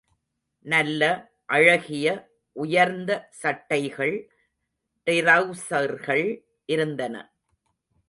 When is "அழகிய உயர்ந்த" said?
1.45-3.29